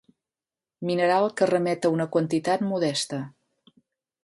Mineral 0.89 1.25
que 1.41 1.49
remet 1.51 1.85
a 1.89 1.93
una 1.97 2.09
quantitat 2.17 2.67
modesta. 2.73 3.23